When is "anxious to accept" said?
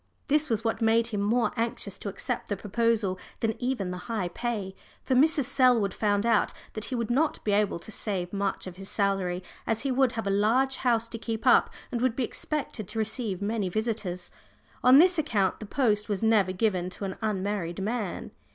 1.55-2.49